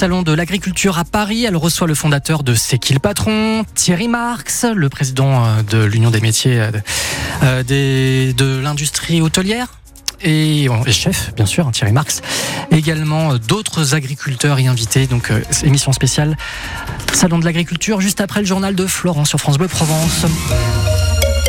[0.00, 1.44] salon de l'agriculture à Paris.
[1.44, 5.84] Elle reçoit le fondateur de C'est qui le patron, Thierry Marx, le président euh, de
[5.84, 6.70] l'Union des métiers euh,
[7.42, 7.62] euh,
[8.32, 9.66] de l'industrie hôtelière
[10.22, 12.22] et, chef, bien sûr, hein, Thierry Marx.
[12.70, 15.06] Également d'autres agriculteurs y invités.
[15.06, 15.30] Donc,
[15.64, 16.38] émission spéciale
[17.12, 20.24] Salon de l'agriculture, juste après le journal de Florence sur France Bleu Provence.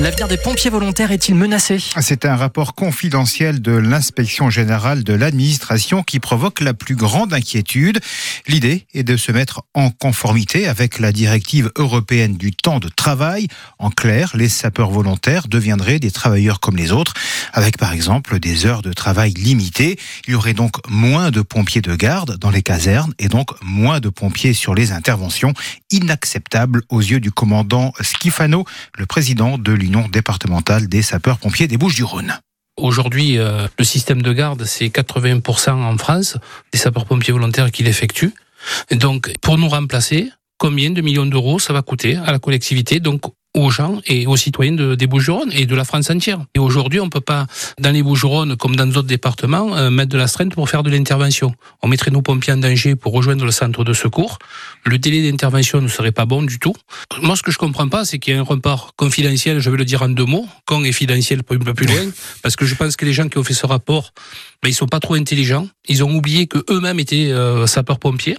[0.00, 6.04] L'avenir des pompiers volontaires est-il menacé C'est un rapport confidentiel de l'inspection générale de l'administration
[6.04, 7.98] qui provoque la plus grande inquiétude.
[8.46, 13.48] L'idée est de se mettre en conformité avec la directive européenne du temps de travail.
[13.80, 17.14] En clair, les sapeurs volontaires deviendraient des travailleurs comme les autres,
[17.52, 19.98] avec par exemple des heures de travail limitées.
[20.28, 23.98] Il y aurait donc moins de pompiers de garde dans les casernes et donc moins
[23.98, 25.54] de pompiers sur les interventions.
[25.90, 28.64] Inacceptable aux yeux du commandant Schifano,
[28.96, 32.38] le président de l'Union départementale des sapeurs-pompiers des Bouches-du-Rhône.
[32.76, 36.36] Aujourd'hui, euh, le système de garde, c'est 80% en France
[36.72, 38.34] des sapeurs-pompiers volontaires qui l'effectuent.
[38.92, 43.00] Donc, pour nous remplacer, combien de millions d'euros ça va coûter à la collectivité?
[43.00, 43.22] Donc,
[43.58, 46.38] aux gens et aux citoyens de, des Bouches-du-Rhône et de la France entière.
[46.54, 47.46] Et aujourd'hui, on peut pas,
[47.78, 50.90] dans les Bouches-du-Rhône, comme dans d'autres départements, euh, mettre de la strength pour faire de
[50.90, 51.54] l'intervention.
[51.82, 54.38] On mettrait nos pompiers en danger pour rejoindre le centre de secours.
[54.84, 56.74] Le délai d'intervention ne serait pas bon du tout.
[57.20, 59.76] Moi, ce que je comprends pas, c'est qu'il y a un rapport confidentiel, je vais
[59.76, 62.06] le dire en deux mots, con et financier un peu plus loin,
[62.42, 64.12] parce que je pense que les gens qui ont fait ce rapport,
[64.62, 65.68] ben, ils sont pas trop intelligents.
[65.88, 68.38] Ils ont oublié que eux-mêmes étaient euh, sapeurs-pompiers.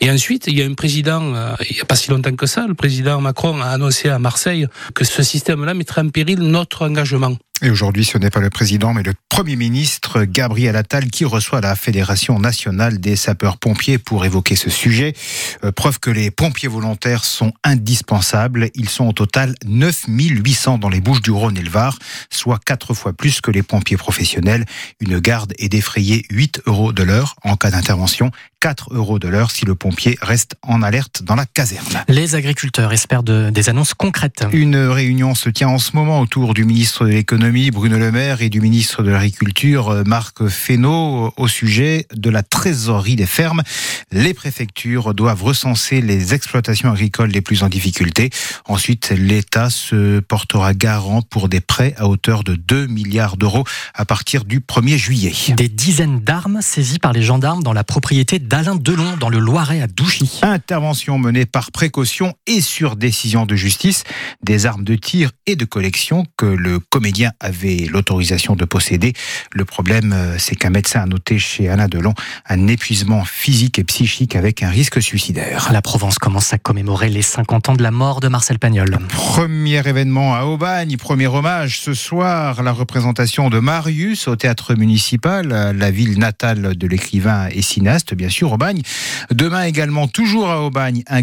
[0.00, 2.46] Et ensuite, il y a un président, euh, il y a pas si longtemps que
[2.46, 4.47] ça, le président Macron a annoncé à Marseille
[4.94, 7.36] que ce système-là mettrait en péril notre engagement.
[7.60, 11.60] Et aujourd'hui, ce n'est pas le président, mais le Premier ministre Gabriel Attal qui reçoit
[11.60, 15.12] la Fédération nationale des sapeurs-pompiers pour évoquer ce sujet.
[15.64, 18.70] Euh, preuve que les pompiers volontaires sont indispensables.
[18.74, 21.98] Ils sont au total 9800 dans les Bouches du Rhône et le Var,
[22.30, 24.64] soit quatre fois plus que les pompiers professionnels.
[25.00, 28.30] Une garde est défrayée 8 euros de l'heure en cas d'intervention,
[28.60, 32.04] 4 euros de l'heure si le pompier reste en alerte dans la caserne.
[32.08, 34.44] Les agriculteurs espèrent des annonces concrètes.
[34.52, 38.42] Une réunion se tient en ce moment autour du ministre de l'économie Bruno Le Maire,
[38.42, 43.62] et du ministre de l'Agriculture, Marc Fesneau, au sujet de la trésorerie des fermes.
[44.10, 48.30] Les préfectures doivent recenser les exploitations agricoles les plus en difficulté.
[48.66, 54.04] Ensuite, l'État se portera garant pour des prêts à hauteur de 2 milliards d'euros à
[54.04, 55.32] partir du 1er juillet.
[55.54, 59.82] Des dizaines d'armes saisies par les gendarmes dans la propriété d'Alain Delon dans le Loiret
[59.82, 60.40] à Douchy.
[60.40, 64.04] Intervention menée par précaution et sur décision de justice.
[64.42, 69.12] Des armes de tir et de collection que le comédien avait l'autorisation de posséder.
[69.52, 72.14] Le problème, euh, c'est qu'un médecin a noté chez Alain Delon
[72.48, 75.68] un épuisement physique et psychique avec un risque suicidaire.
[75.70, 78.98] La Provence commence à commémorer les 50 ans de la mort de Marcel Pagnol.
[79.08, 85.48] Premier événement à Aubagne, premier hommage ce soir, la représentation de Marius au théâtre municipal,
[85.48, 88.82] la ville natale de l'écrivain et cinéaste, bien sûr, Aubagne.
[89.30, 91.22] Demain également, toujours à Aubagne, un,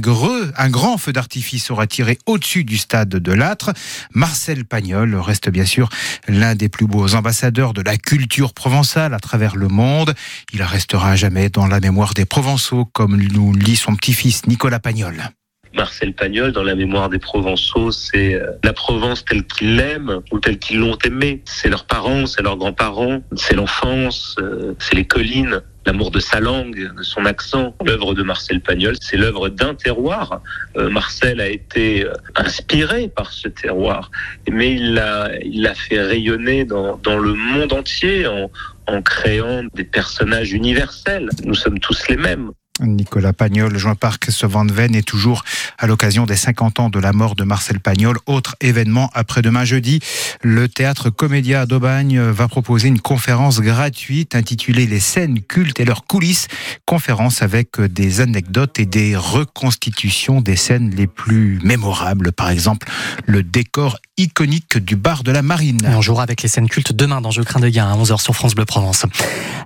[0.58, 3.72] un grand feu d'artifice sera tiré au-dessus du stade de Lâtre.
[4.14, 5.90] Marcel Pagnol reste bien sûr
[6.28, 10.14] l'un des plus beaux ambassadeurs de la culture provençale à travers le monde.
[10.54, 14.80] Il restera à jamais dans la mémoire des Provençaux, comme nous lit son petit-fils Nicolas
[14.80, 15.32] Pagnol.
[15.76, 20.40] Marcel Pagnol, dans la mémoire des Provençaux, c'est euh, la Provence telle qu'ils l'aiment ou
[20.40, 21.42] telle qu'ils l'ont aimée.
[21.46, 26.40] C'est leurs parents, c'est leurs grands-parents, c'est l'enfance, euh, c'est les collines l'amour de sa
[26.40, 27.76] langue, de son accent.
[27.86, 30.42] L'œuvre de Marcel Pagnol, c'est l'œuvre d'un terroir.
[30.78, 34.10] Euh, Marcel a été inspiré par ce terroir,
[34.50, 38.50] mais il l'a il fait rayonner dans, dans le monde entier en,
[38.88, 41.30] en créant des personnages universels.
[41.44, 42.50] Nous sommes tous les mêmes.
[42.82, 45.44] Nicolas Pagnol, Parc ce Van Ven est toujours
[45.78, 48.18] à l'occasion des 50 ans de la mort de Marcel Pagnol.
[48.26, 50.02] Autre événement après-demain jeudi,
[50.42, 56.06] le théâtre Comédia d'Aubagne va proposer une conférence gratuite intitulée Les scènes cultes et leurs
[56.06, 56.48] coulisses.
[56.86, 62.34] Conférence avec des anecdotes et des reconstitutions des scènes les plus mémorables.
[62.34, 62.88] Par exemple,
[63.26, 65.82] le décor iconique du bar de la Marine.
[65.86, 68.36] on jouera avec les scènes cultes demain dans Je crains de gain à 11h sur
[68.36, 69.06] France Bleu Provence.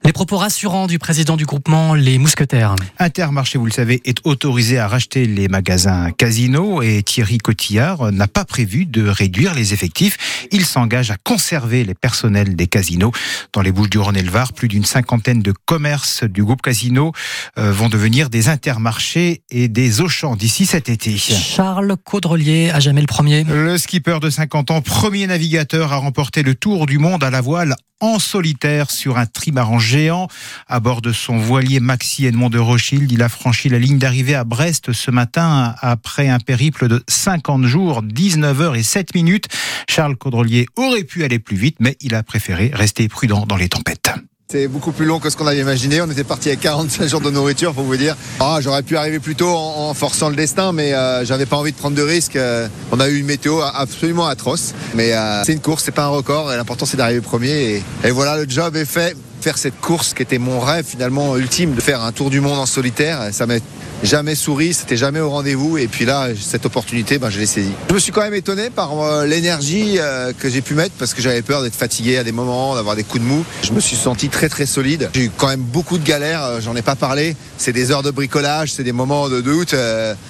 [0.04, 2.76] Les propos rassurants du président du groupement Les Mousquetaires.
[2.98, 8.28] Intermarché, vous le savez, est autorisé à racheter les magasins Casino et Thierry Cotillard n'a
[8.28, 10.48] pas prévu de réduire les effectifs.
[10.52, 13.12] Il s'engage à conserver les personnels des casinos.
[13.54, 16.62] Dans les Bouches du Rhône et le Var, plus d'une cinquantaine de commerces du groupe
[16.62, 17.12] Casino
[17.58, 21.18] euh, vont devenir des intermarchés et des Auchan d'ici cet été.
[21.18, 23.44] Charles Caudrelier a jamais le premier.
[23.44, 27.42] Le skipper de 50 ans, premier navigateur à remporter le tour du monde à la
[27.42, 30.30] voile en solitaire sur un trimaran géant.
[30.70, 34.36] À bord de son voilier Maxi Edmond de Rothschild, il a franchi la ligne d'arrivée
[34.36, 39.50] à Brest ce matin après un périple de 50 jours, 19 heures et 7 minutes.
[39.90, 43.68] Charles Caudrelier aurait pu aller plus vite, mais il a préféré rester prudent dans les
[43.68, 44.14] tempêtes.
[44.52, 46.02] C'est beaucoup plus long que ce qu'on avait imaginé.
[46.02, 48.18] On était parti avec 45 jours de nourriture, pour vous dire.
[48.40, 51.72] Ah, j'aurais pu arriver plus tôt en, forçant le destin, mais euh, j'avais pas envie
[51.72, 52.36] de prendre de risques.
[52.36, 56.06] Euh, on a eu une météo absolument atroce, mais euh, c'est une course, c'est pas
[56.06, 56.48] un record.
[56.48, 57.84] L'important c'est d'arriver premier.
[58.04, 61.74] Et voilà, le job est fait faire cette course qui était mon rêve finalement ultime
[61.74, 63.30] de faire un tour du monde en solitaire.
[63.32, 63.56] Ça m'a
[64.04, 65.78] jamais souri, c'était jamais au rendez-vous.
[65.78, 67.74] Et puis là, cette opportunité, ben, je l'ai saisie.
[67.90, 71.14] Je me suis quand même étonné par euh, l'énergie euh, que j'ai pu mettre parce
[71.14, 73.44] que j'avais peur d'être fatigué à des moments, d'avoir des coups de mou.
[73.64, 75.10] Je me suis senti très très solide.
[75.14, 77.36] J'ai eu quand même beaucoup de galères, euh, j'en ai pas parlé.
[77.58, 79.76] C'est des heures de bricolage, c'est des moments de doute,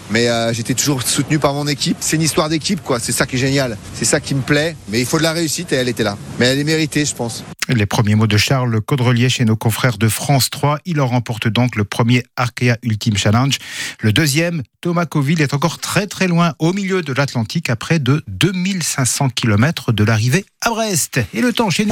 [0.10, 1.98] mais j'étais toujours soutenu par mon équipe.
[2.00, 3.00] C'est une histoire d'équipe, quoi.
[3.00, 3.78] C'est ça qui est génial.
[3.94, 4.76] C'est ça qui me plaît.
[4.90, 6.18] Mais il faut de la réussite et elle était là.
[6.40, 7.44] Mais elle est méritée, je pense.
[7.70, 10.80] Les premiers mots de Charles Caudrelier chez nos confrères de France 3.
[10.86, 13.60] Il en remporte donc le premier Arkea Ultimate Challenge.
[14.02, 18.00] Le deuxième, Thomas Coville, est encore très très loin au milieu de l'Atlantique à près
[18.00, 21.20] de 2500 km de l'arrivée à Brest.
[21.36, 21.88] Et le temps chez nous.